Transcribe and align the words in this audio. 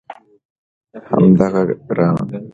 همدغه 1.11 1.61
ګرانه 1.87 2.37